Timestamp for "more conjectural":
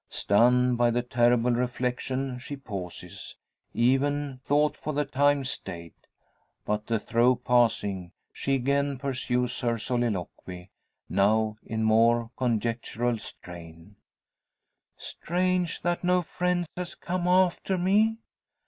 11.83-13.19